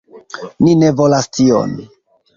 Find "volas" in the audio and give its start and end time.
1.01-1.31